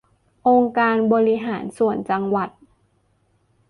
[0.47, 2.49] องค์การบริหารส่วนจังหวัด